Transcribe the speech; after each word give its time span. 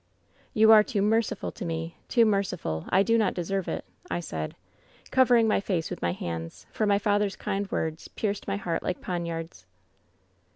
"'You 0.55 0.71
are 0.71 0.81
too 0.81 1.03
merciful 1.03 1.51
to 1.51 1.63
me— 1.63 1.95
^too 2.09 2.25
merciful. 2.25 2.85
I 2.89 3.03
do 3.03 3.19
not 3.19 3.35
deserve 3.35 3.67
it,' 3.67 3.85
I 4.09 4.19
said, 4.19 4.55
covering 5.11 5.47
my 5.47 5.59
face 5.59 5.91
with 5.91 6.01
my 6.01 6.11
hands, 6.11 6.65
for 6.71 6.87
my 6.87 6.97
father's 6.97 7.35
kind 7.35 7.69
words 7.69 8.07
pierced 8.07 8.47
my 8.47 8.57
heart 8.57 8.81
like 8.81 8.99
poinards. 8.99 9.67